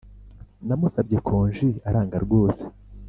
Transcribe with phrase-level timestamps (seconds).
[0.67, 2.63] namusabye konje aranga rwose